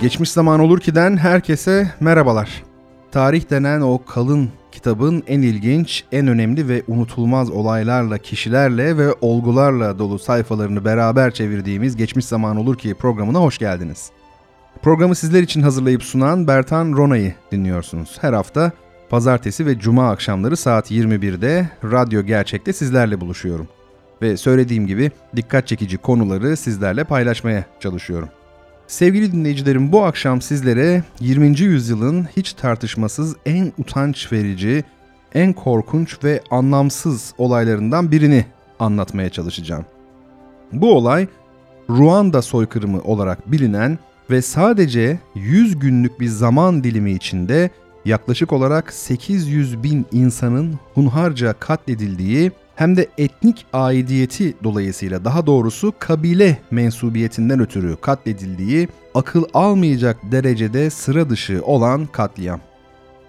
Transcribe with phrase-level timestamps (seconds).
[0.00, 2.62] Geçmiş zaman olur ki'den herkese merhabalar.
[3.12, 9.98] Tarih denen o kalın kitabın en ilginç, en önemli ve unutulmaz olaylarla, kişilerle ve olgularla
[9.98, 14.10] dolu sayfalarını beraber çevirdiğimiz Geçmiş Zaman Olur Ki programına hoş geldiniz.
[14.82, 18.18] Programı sizler için hazırlayıp sunan Bertan Rona'yı dinliyorsunuz.
[18.20, 18.72] Her hafta
[19.10, 23.68] pazartesi ve cuma akşamları saat 21'de Radyo Gerçek'te sizlerle buluşuyorum.
[24.22, 28.28] Ve söylediğim gibi dikkat çekici konuları sizlerle paylaşmaya çalışıyorum.
[28.86, 31.60] Sevgili dinleyicilerim bu akşam sizlere 20.
[31.60, 34.84] yüzyılın hiç tartışmasız en utanç verici,
[35.34, 38.46] en korkunç ve anlamsız olaylarından birini
[38.78, 39.84] anlatmaya çalışacağım.
[40.72, 41.26] Bu olay
[41.90, 43.98] Ruanda soykırımı olarak bilinen
[44.30, 47.70] ve sadece 100 günlük bir zaman dilimi içinde
[48.04, 56.58] yaklaşık olarak 800 bin insanın hunharca katledildiği hem de etnik aidiyeti dolayısıyla daha doğrusu kabile
[56.70, 62.60] mensubiyetinden ötürü katledildiği akıl almayacak derecede sıra dışı olan katliam.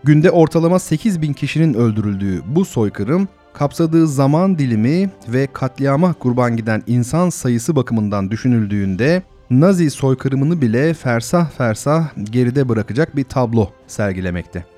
[0.03, 6.84] Günde ortalama 8 bin kişinin öldürüldüğü bu soykırım kapsadığı zaman dilimi ve katliama kurban giden
[6.88, 14.77] insan sayısı bakımından düşünüldüğünde Nazi soykırımını bile fersah fersah geride bırakacak bir tablo sergilemekte.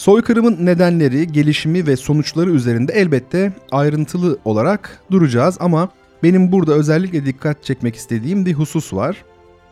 [0.00, 5.88] Soykırımın nedenleri, gelişimi ve sonuçları üzerinde elbette ayrıntılı olarak duracağız ama
[6.22, 9.24] benim burada özellikle dikkat çekmek istediğim bir husus var.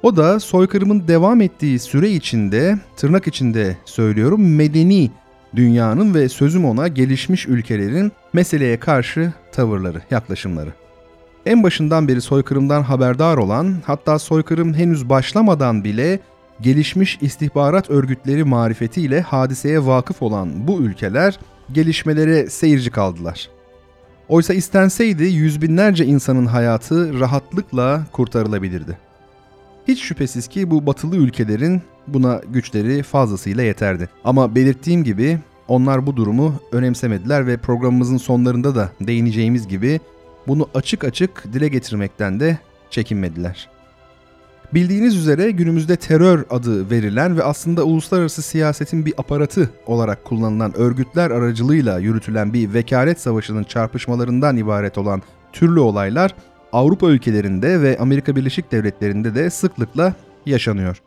[0.02, 5.10] O da soykırımın devam ettiği süre içinde, tırnak içinde söylüyorum, medeni
[5.56, 10.72] dünyanın ve sözüm ona gelişmiş ülkelerin meseleye karşı tavırları, yaklaşımları.
[11.46, 16.20] En başından beri soykırımdan haberdar olan, hatta soykırım henüz başlamadan bile
[16.60, 21.38] gelişmiş istihbarat örgütleri marifetiyle hadiseye vakıf olan bu ülkeler
[21.72, 23.48] gelişmelere seyirci kaldılar.
[24.28, 28.98] Oysa istenseydi yüz binlerce insanın hayatı rahatlıkla kurtarılabilirdi.
[29.88, 34.08] Hiç şüphesiz ki bu batılı ülkelerin buna güçleri fazlasıyla yeterdi.
[34.24, 40.00] Ama belirttiğim gibi onlar bu durumu önemsemediler ve programımızın sonlarında da değineceğimiz gibi
[40.46, 42.58] bunu açık açık dile getirmekten de
[42.90, 43.77] çekinmediler.
[44.74, 51.30] Bildiğiniz üzere günümüzde terör adı verilen ve aslında uluslararası siyasetin bir aparatı olarak kullanılan örgütler
[51.30, 56.34] aracılığıyla yürütülen bir vekalet savaşının çarpışmalarından ibaret olan türlü olaylar
[56.72, 60.14] Avrupa ülkelerinde ve Amerika Birleşik Devletleri'nde de sıklıkla
[60.46, 61.02] yaşanıyor.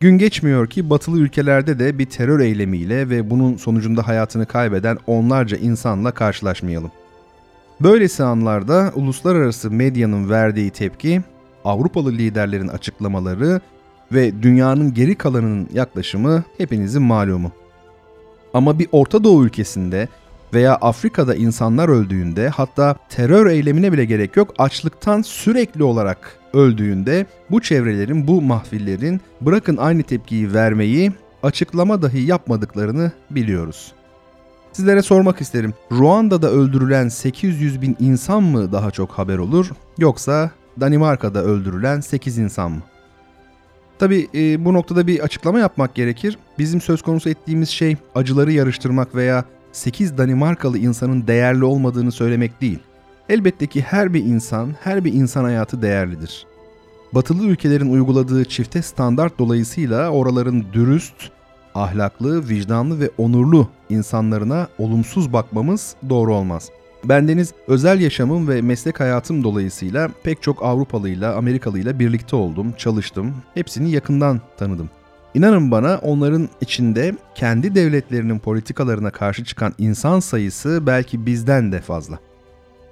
[0.00, 5.56] Gün geçmiyor ki batılı ülkelerde de bir terör eylemiyle ve bunun sonucunda hayatını kaybeden onlarca
[5.56, 6.90] insanla karşılaşmayalım.
[7.80, 11.22] Böylesi anlarda uluslararası medyanın verdiği tepki
[11.66, 13.60] Avrupalı liderlerin açıklamaları
[14.12, 17.52] ve dünyanın geri kalanının yaklaşımı hepinizin malumu.
[18.54, 20.08] Ama bir Orta Doğu ülkesinde
[20.54, 27.60] veya Afrika'da insanlar öldüğünde hatta terör eylemine bile gerek yok açlıktan sürekli olarak öldüğünde bu
[27.60, 31.12] çevrelerin, bu mahfillerin bırakın aynı tepkiyi vermeyi
[31.42, 33.92] açıklama dahi yapmadıklarını biliyoruz.
[34.72, 35.74] Sizlere sormak isterim.
[35.92, 40.50] Ruanda'da öldürülen 800 bin insan mı daha çok haber olur yoksa
[40.80, 42.82] Danimarka'da öldürülen 8 insan mı?
[43.98, 46.38] Tabi e, bu noktada bir açıklama yapmak gerekir.
[46.58, 52.78] Bizim söz konusu ettiğimiz şey acıları yarıştırmak veya 8 Danimarkalı insanın değerli olmadığını söylemek değil.
[53.28, 56.46] Elbette ki her bir insan, her bir insan hayatı değerlidir.
[57.12, 61.30] Batılı ülkelerin uyguladığı çifte standart dolayısıyla oraların dürüst,
[61.74, 66.70] ahlaklı, vicdanlı ve onurlu insanlarına olumsuz bakmamız doğru olmaz.
[67.08, 73.34] Bendeniz özel yaşamım ve meslek hayatım dolayısıyla pek çok Avrupalıyla, Amerikalıyla birlikte oldum, çalıştım.
[73.54, 74.90] Hepsini yakından tanıdım.
[75.34, 82.18] İnanın bana onların içinde kendi devletlerinin politikalarına karşı çıkan insan sayısı belki bizden de fazla.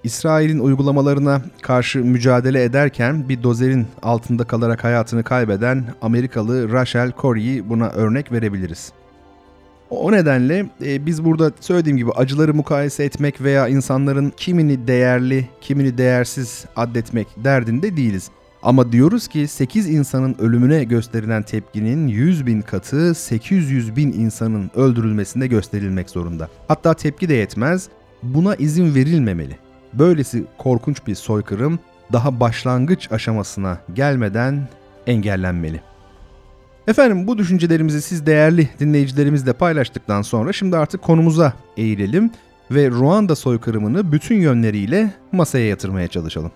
[0.04, 7.88] İsrail'in uygulamalarına karşı mücadele ederken bir dozerin altında kalarak hayatını kaybeden Amerikalı Rachel Corrie'yi buna
[7.88, 8.92] örnek verebiliriz.
[9.90, 15.98] O nedenle e, biz burada söylediğim gibi acıları mukayese etmek veya insanların kimini değerli, kimini
[15.98, 18.30] değersiz addetmek derdinde değiliz.
[18.62, 25.46] Ama diyoruz ki 8 insanın ölümüne gösterilen tepkinin 100 bin katı 800 bin insanın öldürülmesinde
[25.46, 26.48] gösterilmek zorunda.
[26.68, 27.88] Hatta tepki de yetmez,
[28.22, 29.56] buna izin verilmemeli.
[29.92, 31.78] Böylesi korkunç bir soykırım
[32.12, 34.68] daha başlangıç aşamasına gelmeden
[35.06, 35.80] engellenmeli.
[36.88, 42.30] Efendim bu düşüncelerimizi siz değerli dinleyicilerimizle paylaştıktan sonra şimdi artık konumuza eğilelim
[42.70, 46.50] ve Ruanda soykırımını bütün yönleriyle masaya yatırmaya çalışalım.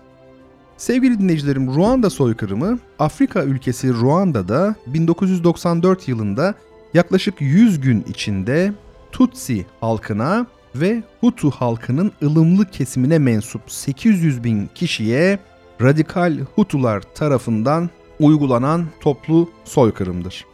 [0.77, 6.53] Sevgili dinleyicilerim, Ruanda soykırımı Afrika ülkesi Ruanda'da 1994 yılında
[6.93, 8.73] yaklaşık 100 gün içinde
[9.11, 15.39] Tutsi halkına ve Hutu halkının ılımlı kesimine mensup 800 bin kişiye
[15.81, 17.89] radikal Hutular tarafından
[18.19, 20.45] uygulanan toplu soykırımdır.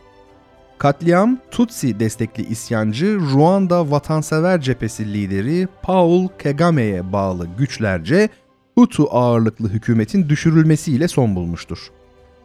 [0.78, 8.30] Katliam Tutsi destekli isyancı Ruanda Vatansever Cephesi lideri Paul Kagame'ye bağlı güçlerce
[8.76, 11.78] Hutu ağırlıklı hükümetin düşürülmesiyle son bulmuştur.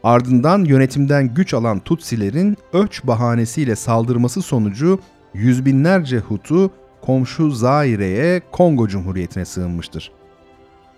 [0.05, 4.99] Ardından yönetimden güç alan Tutsilerin öç bahanesiyle saldırması sonucu
[5.35, 6.71] yüz binlerce Hutu
[7.01, 10.13] komşu Zaire'ye Kongo Cumhuriyeti'ne sığınmıştır.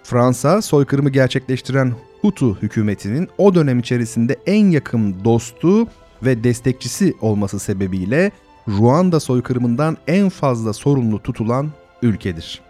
[0.03, 1.93] Fransa soykırımı gerçekleştiren
[2.23, 5.87] Hutu hükümetinin o dönem içerisinde en yakın dostu
[6.23, 8.33] ve destekçisi olması sebebiyle
[8.69, 11.71] Ruanda soykırımından en fazla sorumlu tutulan
[12.03, 12.61] ülkedir.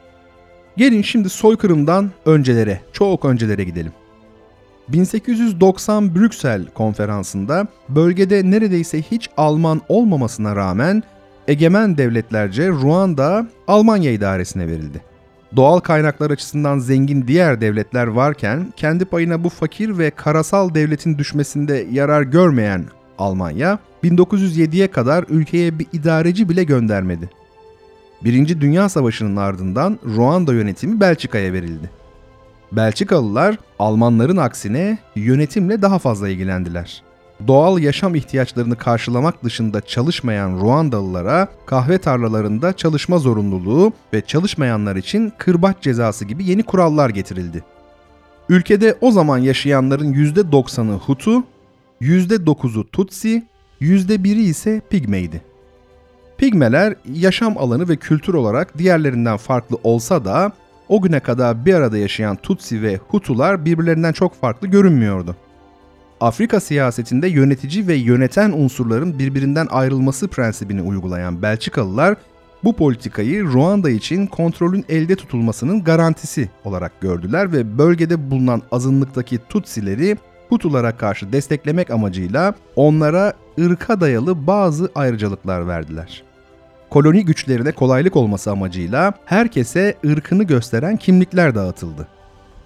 [0.76, 3.92] Gelin şimdi soykırımdan öncelere, çok öncelere gidelim.
[4.88, 11.02] 1890 Brüksel konferansında bölgede neredeyse hiç Alman olmamasına rağmen
[11.48, 15.11] egemen devletlerce Ruanda Almanya idaresine verildi.
[15.56, 21.86] Doğal kaynaklar açısından zengin diğer devletler varken kendi payına bu fakir ve karasal devletin düşmesinde
[21.92, 22.84] yarar görmeyen
[23.18, 27.30] Almanya 1907'ye kadar ülkeye bir idareci bile göndermedi.
[28.24, 31.90] Birinci Dünya Savaşı'nın ardından Ruanda yönetimi Belçika'ya verildi.
[32.72, 37.02] Belçikalılar Almanların aksine yönetimle daha fazla ilgilendiler.
[37.46, 45.76] Doğal yaşam ihtiyaçlarını karşılamak dışında çalışmayan Ruandalılara kahve tarlalarında çalışma zorunluluğu ve çalışmayanlar için kırbaç
[45.80, 47.64] cezası gibi yeni kurallar getirildi.
[48.48, 51.44] Ülkede o zaman yaşayanların %90'ı Hutu,
[52.00, 53.42] %9'u Tutsi,
[53.80, 55.42] %1'i ise Pigmeydi.
[56.36, 60.52] Pigmeler yaşam alanı ve kültür olarak diğerlerinden farklı olsa da
[60.88, 65.36] o güne kadar bir arada yaşayan Tutsi ve Hutular birbirlerinden çok farklı görünmüyordu.
[66.22, 72.16] Afrika siyasetinde yönetici ve yöneten unsurların birbirinden ayrılması prensibini uygulayan Belçikalılar
[72.64, 80.16] bu politikayı Ruanda için kontrolün elde tutulmasının garantisi olarak gördüler ve bölgede bulunan azınlıktaki Tutsileri
[80.48, 86.22] Hutulara karşı desteklemek amacıyla onlara ırka dayalı bazı ayrıcalıklar verdiler
[86.90, 92.08] koloni güçlerine kolaylık olması amacıyla herkese ırkını gösteren kimlikler dağıtıldı.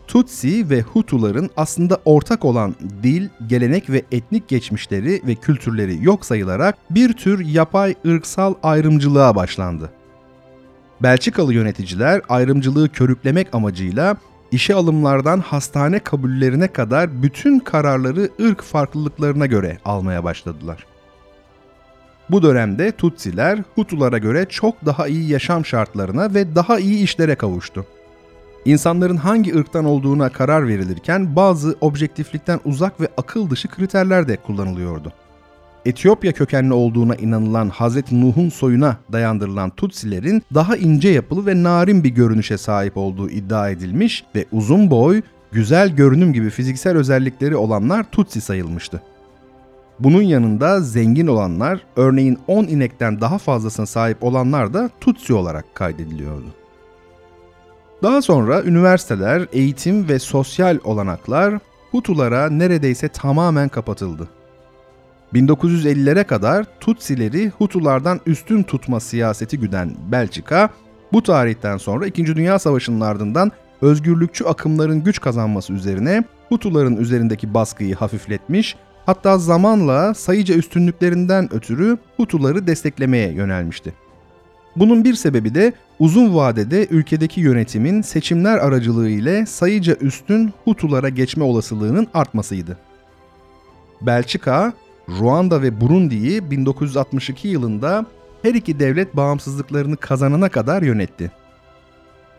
[0.08, 6.76] Tutsi ve Hutuların aslında ortak olan dil, gelenek ve etnik geçmişleri ve kültürleri yok sayılarak
[6.91, 9.91] bir tür yapay ırksal ayrımcılığa başlandı.
[11.03, 14.17] Belçikalı yöneticiler ayrımcılığı körüklemek amacıyla
[14.53, 20.87] işe alımlardan hastane kabullerine kadar bütün kararları ırk farklılıklarına göre almaya başladılar.
[22.31, 27.87] Bu dönemde Tutsiler Hutulara göre çok daha iyi yaşam şartlarına ve daha iyi işlere kavuştu.
[28.66, 35.12] İnsanların hangi ırktan olduğuna karar verilirken bazı objektiflikten uzak ve akıl dışı kriterler de kullanılıyordu.
[35.84, 38.12] Etiyopya kökenli olduğuna inanılan Hz.
[38.12, 44.25] Nuh'un soyuna dayandırılan Tutsilerin daha ince yapılı ve narin bir görünüşe sahip olduğu iddia edilmiş
[44.35, 49.02] ve uzun boy, güzel görünüm gibi fiziksel özellikleri olanlar Tutsi sayılmıştı.
[49.99, 56.65] Bunun yanında zengin olanlar, örneğin 10 inekten daha fazlasına sahip olanlar da Tutsi olarak kaydediliyordu.
[58.03, 61.59] Daha sonra üniversiteler, eğitim ve sosyal olanaklar
[61.91, 64.29] Hutulara neredeyse tamamen kapatıldı.
[65.35, 70.71] 1950'lere kadar Tutsileri Hutulardan üstün tutma siyaseti güden Belçika,
[71.12, 72.26] bu tarihten sonra 2.
[72.26, 78.76] Dünya Savaşı'nın ardından özgürlükçü akımların güç kazanması üzerine Hutuların üzerindeki baskıyı hafifletmiş
[79.07, 83.95] Hatta zamanla sayıca üstünlüklerinden ötürü Hutuları desteklemeye yönelmişti.
[84.76, 91.45] Bunun bir sebebi de uzun vadede ülkedeki yönetimin seçimler aracılığı ile sayıca üstün Hutulara geçme
[91.45, 92.79] olasılığının artmasıydı.
[94.00, 94.73] Belçika,
[95.09, 98.07] Ruanda ve Burundi'yi 1962 yılında
[98.43, 101.31] her iki devlet bağımsızlıklarını kazanana kadar yönetti.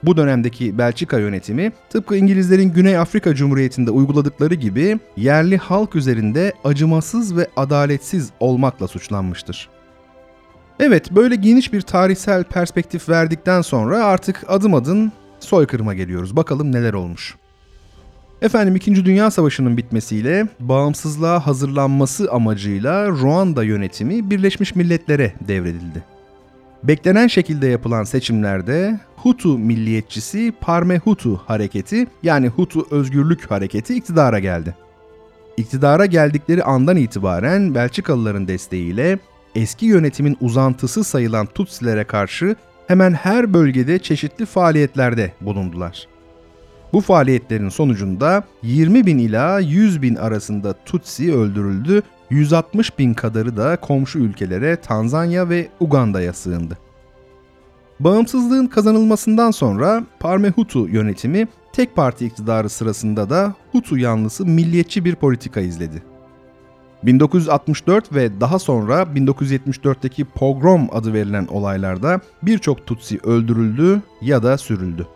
[0.03, 7.37] Bu dönemdeki Belçika yönetimi tıpkı İngilizlerin Güney Afrika Cumhuriyeti'nde uyguladıkları gibi yerli halk üzerinde acımasız
[7.37, 9.69] ve adaletsiz olmakla suçlanmıştır.
[10.79, 16.35] Evet, böyle geniş bir tarihsel perspektif verdikten sonra artık adım adım soykırıma geliyoruz.
[16.35, 17.35] Bakalım neler olmuş.
[18.41, 19.05] Efendim 2.
[19.05, 26.03] Dünya Savaşı'nın bitmesiyle bağımsızlığa hazırlanması amacıyla Ruanda yönetimi Birleşmiş Milletler'e devredildi.
[26.83, 34.75] Beklenen şekilde yapılan seçimlerde Hutu milliyetçisi Parme Hutu hareketi yani Hutu Özgürlük Hareketi iktidara geldi.
[35.57, 39.19] İktidara geldikleri andan itibaren Belçikalıların desteğiyle
[39.57, 42.55] eski yönetimin uzantısı sayılan Tutsilere karşı
[42.87, 46.07] hemen her bölgede çeşitli faaliyetlerde bulundular.
[46.93, 53.77] Bu faaliyetlerin sonucunda 20 bin ila 100 bin arasında Tutsi öldürüldü, 160 bin kadarı da
[53.77, 56.77] komşu ülkelere Tanzanya ve Uganda'ya sığındı.
[57.99, 65.15] Bağımsızlığın kazanılmasından sonra Parme Hutu yönetimi tek parti iktidarı sırasında da Hutu yanlısı milliyetçi bir
[65.15, 66.03] politika izledi.
[67.03, 75.07] 1964 ve daha sonra 1974'teki pogrom adı verilen olaylarda birçok Tutsi öldürüldü ya da sürüldü.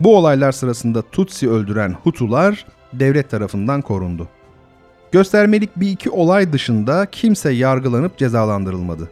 [0.00, 4.28] Bu olaylar sırasında Tutsi öldüren Hutular devlet tarafından korundu.
[5.12, 9.10] Göstermelik bir iki olay dışında kimse yargılanıp cezalandırılmadı.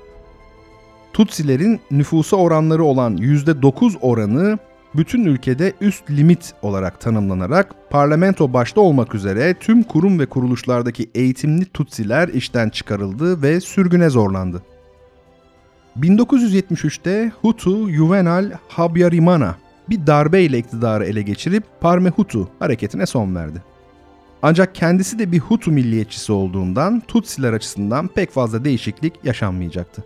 [1.12, 4.59] Tutsilerin nüfusa oranları olan %9 oranı
[4.95, 11.64] bütün ülkede üst limit olarak tanımlanarak parlamento başta olmak üzere tüm kurum ve kuruluşlardaki eğitimli
[11.64, 14.62] Tutsiler işten çıkarıldı ve sürgüne zorlandı.
[16.00, 19.57] 1973'te Hutu Juvenal Habyarimana
[19.88, 23.62] bir darbeyle iktidarı ele geçirip Parme Hutu hareketine son verdi.
[24.42, 30.04] Ancak kendisi de bir Hutu milliyetçisi olduğundan Tutsiler açısından pek fazla değişiklik yaşanmayacaktı.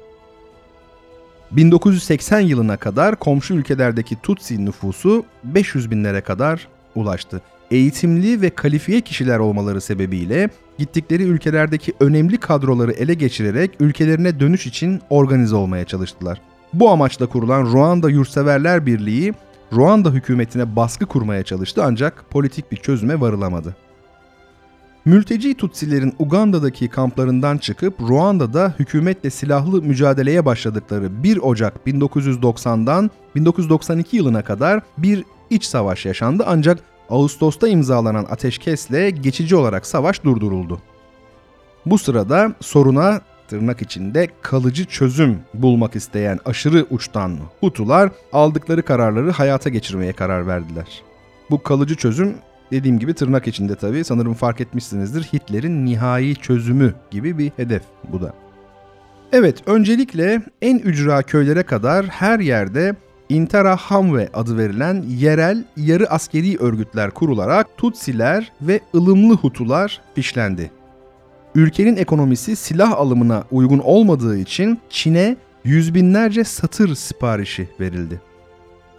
[1.52, 7.40] 1980 yılına kadar komşu ülkelerdeki Tutsi nüfusu 500 binlere kadar ulaştı.
[7.70, 15.00] Eğitimli ve kalifiye kişiler olmaları sebebiyle gittikleri ülkelerdeki önemli kadroları ele geçirerek ülkelerine dönüş için
[15.10, 16.40] organize olmaya çalıştılar.
[16.72, 19.34] Bu amaçla kurulan Ruanda Yurtseverler Birliği
[19.72, 23.76] Ruanda hükümetine baskı kurmaya çalıştı ancak politik bir çözüme varılamadı.
[25.04, 34.44] Mülteci Tutsilerin Uganda'daki kamplarından çıkıp Ruanda'da hükümetle silahlı mücadeleye başladıkları 1 Ocak 1990'dan 1992 yılına
[34.44, 36.78] kadar bir iç savaş yaşandı ancak
[37.10, 40.80] Ağustos'ta imzalanan ateşkesle geçici olarak savaş durduruldu.
[41.86, 49.70] Bu sırada soruna tırnak içinde kalıcı çözüm bulmak isteyen aşırı uçtan Hutular aldıkları kararları hayata
[49.70, 51.02] geçirmeye karar verdiler.
[51.50, 52.34] Bu kalıcı çözüm
[52.72, 58.20] dediğim gibi tırnak içinde tabii sanırım fark etmişsinizdir Hitler'in nihai çözümü gibi bir hedef bu
[58.20, 58.34] da.
[59.32, 62.96] Evet öncelikle en ücra köylere kadar her yerde
[63.28, 70.70] Interahamwe adı verilen yerel yarı askeri örgütler kurularak Tutsiler ve ılımlı Hutular fişlendi.
[71.54, 78.20] Ülkenin ekonomisi silah alımına uygun olmadığı için Çin'e yüz binlerce satır siparişi verildi.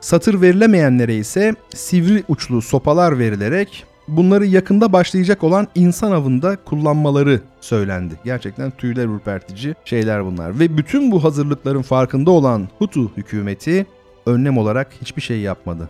[0.03, 8.13] Satır verilemeyenlere ise sivri uçlu sopalar verilerek bunları yakında başlayacak olan insan avında kullanmaları söylendi.
[8.25, 10.59] Gerçekten tüyler ürpertici şeyler bunlar.
[10.59, 13.85] Ve bütün bu hazırlıkların farkında olan Hutu hükümeti
[14.25, 15.89] önlem olarak hiçbir şey yapmadı.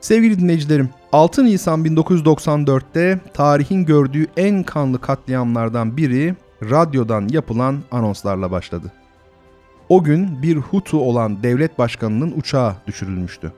[0.00, 8.92] Sevgili dinleyicilerim, 6 Nisan 1994'te tarihin gördüğü en kanlı katliamlardan biri radyodan yapılan anonslarla başladı.
[9.88, 13.52] O gün bir Hutu olan devlet başkanının uçağı düşürülmüştü.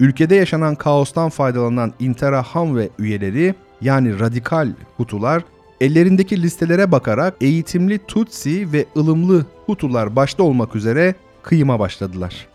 [0.00, 5.42] Ülkede yaşanan kaostan faydalanan Interahamwe üyeleri yani radikal Hutular
[5.80, 12.48] ellerindeki listelere bakarak eğitimli Tutsi ve ılımlı Hutular başta olmak üzere kıyıma başladılar.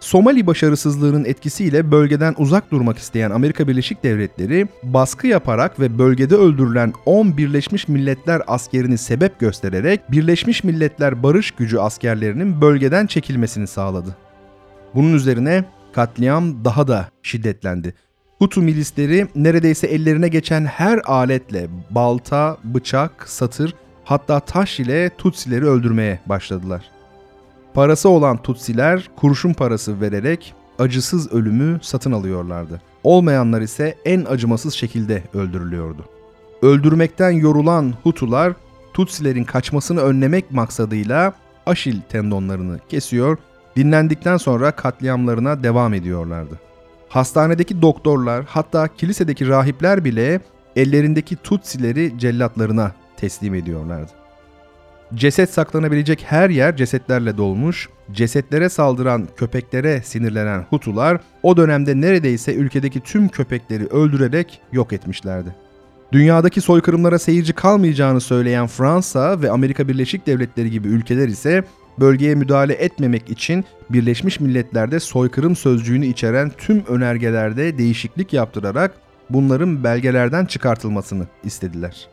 [0.00, 6.92] Somali başarısızlığının etkisiyle bölgeden uzak durmak isteyen Amerika Birleşik Devletleri baskı yaparak ve bölgede öldürülen
[7.06, 14.16] 10 Birleşmiş Milletler askerini sebep göstererek Birleşmiş Milletler Barış Gücü askerlerinin bölgeden çekilmesini sağladı.
[14.94, 17.94] Bunun üzerine katliam daha da şiddetlendi.
[18.38, 26.20] Hutu milisleri neredeyse ellerine geçen her aletle balta, bıçak, satır hatta taş ile Tutsileri öldürmeye
[26.26, 26.99] başladılar.
[27.74, 32.80] Parası olan Tutsiler kurşun parası vererek acısız ölümü satın alıyorlardı.
[33.04, 36.04] Olmayanlar ise en acımasız şekilde öldürülüyordu.
[36.62, 38.52] Öldürmekten yorulan Hutular
[38.94, 41.32] Tutsilerin kaçmasını önlemek maksadıyla
[41.66, 43.38] Aşil tendonlarını kesiyor,
[43.76, 46.58] dinlendikten sonra katliamlarına devam ediyorlardı.
[47.08, 50.40] Hastanedeki doktorlar hatta kilisedeki rahipler bile
[50.76, 54.19] ellerindeki Tutsileri cellatlarına teslim ediyorlardı.
[55.14, 63.00] Ceset saklanabilecek her yer cesetlerle dolmuş, cesetlere saldıran köpeklere sinirlenen Hutular o dönemde neredeyse ülkedeki
[63.00, 65.54] tüm köpekleri öldürerek yok etmişlerdi.
[66.12, 71.64] Dünyadaki soykırımlara seyirci kalmayacağını söyleyen Fransa ve Amerika Birleşik Devletleri gibi ülkeler ise
[72.00, 78.92] bölgeye müdahale etmemek için Birleşmiş Milletler'de soykırım sözcüğünü içeren tüm önergelerde değişiklik yaptırarak
[79.30, 82.08] bunların belgelerden çıkartılmasını istediler.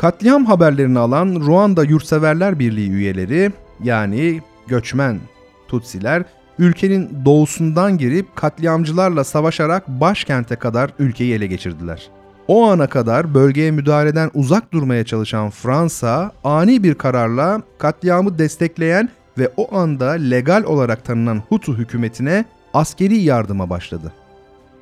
[0.00, 3.52] Katliam haberlerini alan Ruanda Yurtseverler Birliği üyeleri
[3.82, 5.20] yani göçmen
[5.68, 6.24] Tutsiler
[6.58, 12.10] ülkenin doğusundan girip katliamcılarla savaşarak başkente kadar ülkeyi ele geçirdiler.
[12.48, 19.50] O ana kadar bölgeye müdahaleden uzak durmaya çalışan Fransa ani bir kararla katliamı destekleyen ve
[19.56, 24.12] o anda legal olarak tanınan Hutu hükümetine askeri yardıma başladı.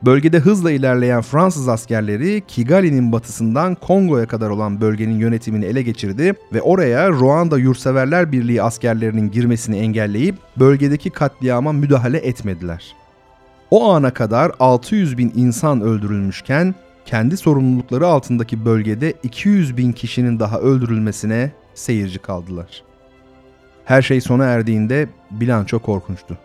[0.04, 6.62] Bölgede hızla ilerleyen Fransız askerleri Kigali'nin batısından Kongo'ya kadar olan bölgenin yönetimini ele geçirdi ve
[6.62, 12.94] oraya Ruanda Yurtseverler Birliği askerlerinin girmesini engelleyip bölgedeki katliama müdahale etmediler.
[13.70, 16.74] O ana kadar 600 bin insan öldürülmüşken
[17.04, 22.82] kendi sorumlulukları altındaki bölgede 200 bin kişinin daha öldürülmesine seyirci kaldılar.
[23.84, 26.38] Her şey sona erdiğinde bilanço korkunçtu.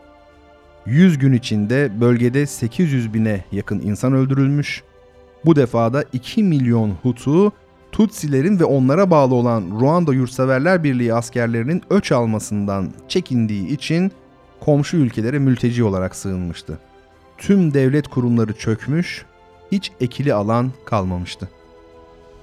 [0.86, 4.84] 100 gün içinde bölgede 800 bine yakın insan öldürülmüş.
[5.46, 7.52] Bu defada 2 milyon Hutu,
[7.92, 14.12] Tutsilerin ve onlara bağlı olan Ruanda Yurtseverler Birliği askerlerinin öç almasından çekindiği için
[14.60, 16.80] komşu ülkelere mülteci olarak sığınmıştı.
[17.38, 19.26] Tüm devlet kurumları çökmüş,
[19.72, 21.50] hiç ekili alan kalmamıştı.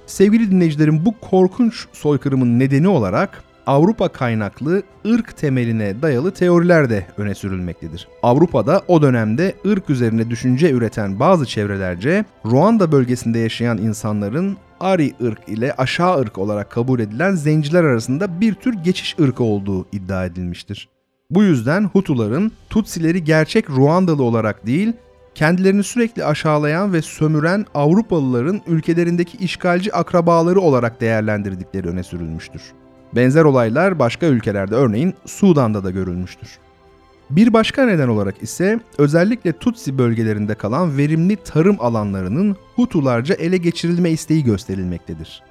[0.05, 7.35] Sevgili dinleyicilerim bu korkunç soykırımın nedeni olarak Avrupa kaynaklı ırk temeline dayalı teoriler de öne
[7.35, 8.07] sürülmektedir.
[8.23, 15.39] Avrupa'da o dönemde ırk üzerine düşünce üreten bazı çevrelerce Ruanda bölgesinde yaşayan insanların Ari ırk
[15.47, 20.89] ile aşağı ırk olarak kabul edilen zenciler arasında bir tür geçiş ırkı olduğu iddia edilmiştir.
[21.29, 24.93] Bu yüzden Hutuların Tutsileri gerçek Ruandalı olarak değil,
[25.35, 32.61] kendilerini sürekli aşağılayan ve sömüren Avrupalıların ülkelerindeki işgalci akrabaları olarak değerlendirdikleri öne sürülmüştür.
[33.15, 36.59] Benzer olaylar başka ülkelerde örneğin Sudan'da da görülmüştür.
[37.29, 44.11] Bir başka neden olarak ise özellikle Tutsi bölgelerinde kalan verimli tarım alanlarının Hutularca ele geçirilme
[44.11, 45.43] isteği gösterilmektedir.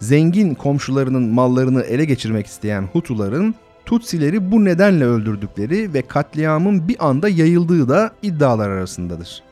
[0.00, 3.54] Zengin komşularının mallarını ele geçirmek isteyen Hutuların
[3.86, 9.42] Tutsileri bu nedenle öldürdükleri ve katliamın bir anda yayıldığı da iddialar arasındadır.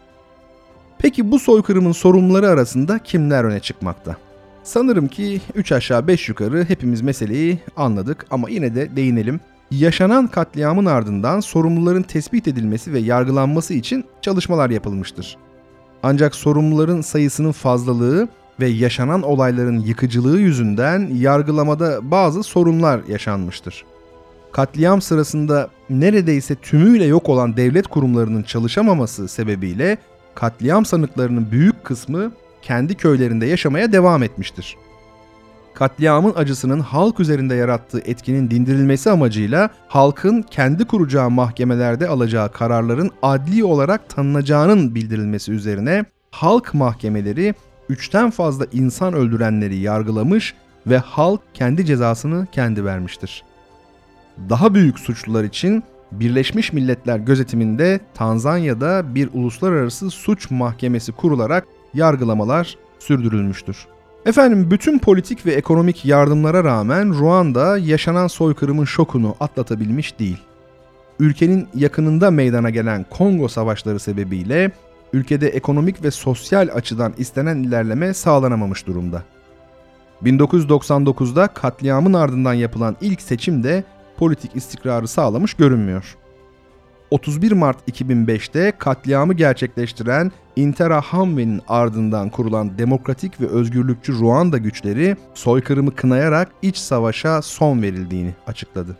[0.98, 4.16] Peki bu soykırımın sorumluları arasında kimler öne çıkmakta?
[4.64, 9.40] Sanırım ki 3 aşağı 5 yukarı hepimiz meseleyi anladık ama yine de değinelim.
[9.70, 15.36] Yaşanan katliamın ardından sorumluların tespit edilmesi ve yargılanması için çalışmalar yapılmıştır.
[16.02, 18.28] Ancak sorumluların sayısının fazlalığı
[18.60, 23.84] ve yaşanan olayların yıkıcılığı yüzünden yargılamada bazı sorunlar yaşanmıştır.
[24.52, 29.98] Katliam sırasında neredeyse tümüyle yok olan devlet kurumlarının çalışamaması sebebiyle
[30.34, 32.32] katliam sanıklarının büyük kısmı
[32.64, 34.76] kendi köylerinde yaşamaya devam etmiştir.
[35.74, 43.64] Katliamın acısının halk üzerinde yarattığı etkinin dindirilmesi amacıyla halkın kendi kuracağı mahkemelerde alacağı kararların adli
[43.64, 47.54] olarak tanınacağının bildirilmesi üzerine halk mahkemeleri
[47.88, 50.54] üçten fazla insan öldürenleri yargılamış
[50.86, 53.44] ve halk kendi cezasını kendi vermiştir.
[54.50, 63.86] Daha büyük suçlular için Birleşmiş Milletler gözetiminde Tanzanya'da bir uluslararası suç mahkemesi kurularak yargılamalar sürdürülmüştür.
[64.26, 70.38] Efendim bütün politik ve ekonomik yardımlara rağmen Ruanda yaşanan soykırımın şokunu atlatabilmiş değil.
[71.20, 74.72] Ülkenin yakınında meydana gelen Kongo savaşları sebebiyle
[75.12, 79.22] ülkede ekonomik ve sosyal açıdan istenen ilerleme sağlanamamış durumda.
[80.22, 83.84] 1999'da katliamın ardından yapılan ilk seçim de
[84.16, 86.16] politik istikrarı sağlamış görünmüyor.
[87.10, 96.48] 31 Mart 2005'te katliamı gerçekleştiren Interahamwe'nin ardından kurulan demokratik ve özgürlükçü Ruanda güçleri soykırımı kınayarak
[96.62, 98.96] iç savaşa son verildiğini açıkladı.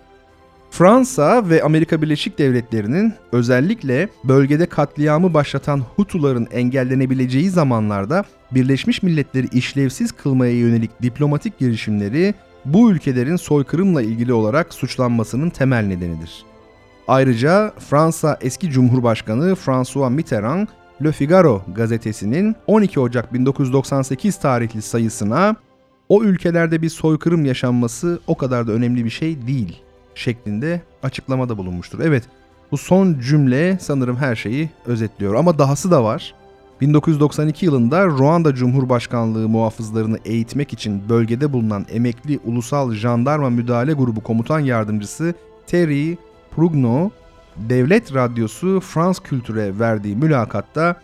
[0.70, 10.12] Fransa ve Amerika Birleşik Devletleri'nin özellikle bölgede katliamı başlatan Hutuların engellenebileceği zamanlarda Birleşmiş Milletleri işlevsiz
[10.12, 16.44] kılmaya yönelik diplomatik girişimleri bu ülkelerin soykırımla ilgili olarak suçlanmasının temel nedenidir.
[17.08, 20.68] Ayrıca Fransa eski Cumhurbaşkanı François Mitterrand
[21.04, 25.56] Le Figaro gazetesinin 12 Ocak 1998 tarihli sayısına
[26.08, 29.82] o ülkelerde bir soykırım yaşanması o kadar da önemli bir şey değil
[30.14, 32.00] şeklinde açıklamada bulunmuştur.
[32.00, 32.24] Evet
[32.70, 36.34] bu son cümle sanırım her şeyi özetliyor ama dahası da var.
[36.80, 44.60] 1992 yılında Ruanda Cumhurbaşkanlığı muhafızlarını eğitmek için bölgede bulunan emekli Ulusal Jandarma Müdahale Grubu Komutan
[44.60, 45.34] Yardımcısı
[45.66, 46.16] Terry
[46.56, 47.10] Prugno,
[47.56, 50.96] Devlet Radyosu France Kültür'e verdiği mülakatta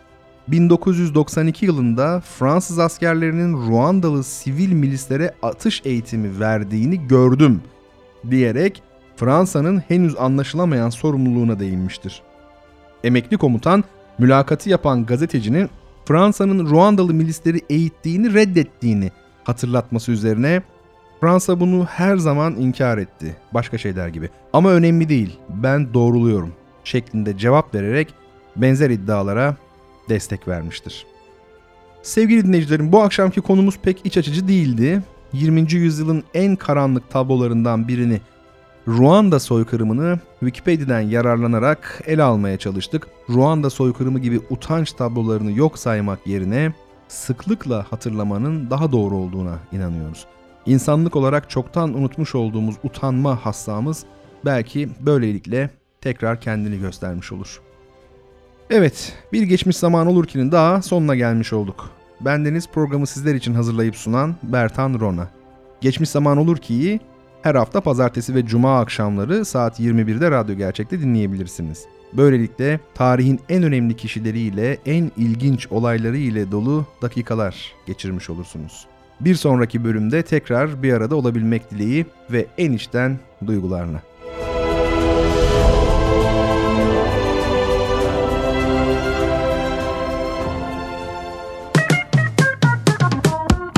[0.49, 7.61] 1992 yılında Fransız askerlerinin Ruandalı sivil milislere atış eğitimi verdiğini gördüm
[8.31, 8.83] diyerek
[9.17, 12.23] Fransa'nın henüz anlaşılamayan sorumluluğuna değinmiştir.
[13.05, 13.85] Emekli komutan
[14.19, 15.71] mülakatı yapan gazetecinin
[16.05, 19.11] Fransa'nın Ruandalı milisleri eğittiğini reddettiğini
[19.45, 20.63] hatırlatması üzerine
[21.20, 23.37] Fransa bunu her zaman inkar etti.
[23.54, 24.28] Başka şeyler gibi.
[24.52, 25.38] Ama önemli değil.
[25.48, 26.52] Ben doğruluyorum
[26.85, 28.14] şeklinde cevap vererek
[28.56, 29.56] benzer iddialara
[30.09, 31.06] destek vermiştir.
[32.02, 35.02] Sevgili dinleyicilerim bu akşamki konumuz pek iç açıcı değildi.
[35.33, 35.72] 20.
[35.72, 38.20] yüzyılın en karanlık tablolarından birini
[38.88, 43.06] Ruanda soykırımını Wikipedia'dan yararlanarak ele almaya çalıştık.
[43.28, 46.72] Ruanda soykırımı gibi utanç tablolarını yok saymak yerine
[47.09, 50.26] sıklıkla hatırlamanın daha doğru olduğuna inanıyoruz.
[50.66, 54.05] İnsanlık olarak çoktan unutmuş olduğumuz utanma hassamız
[54.44, 55.70] belki böylelikle
[56.01, 57.61] tekrar kendini göstermiş olur.
[58.70, 61.90] Evet, bir geçmiş zaman olur ki'nin daha sonuna gelmiş olduk.
[62.20, 65.29] Bendeniz programı sizler için hazırlayıp sunan Bertan Rona.
[65.81, 67.01] Geçmiş zaman olur ki'yi
[67.42, 71.87] her hafta pazartesi ve cuma akşamları saat 21'de Radyo Gerçek'te dinleyebilirsiniz.
[72.12, 78.87] Böylelikle tarihin en önemli kişileriyle, en ilginç olayları ile dolu dakikalar geçirmiş olursunuz.
[79.20, 84.02] Bir sonraki bölümde tekrar bir arada olabilmek dileği ve en içten duygularla.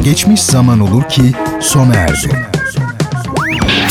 [0.04, 1.22] Geçmiş zaman olur ki
[1.60, 2.52] sona erdi.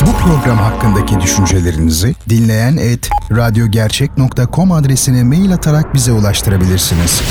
[0.02, 7.22] Bu program hakkındaki düşüncelerinizi dinleyen et radyogercek.com adresine mail atarak bize ulaştırabilirsiniz.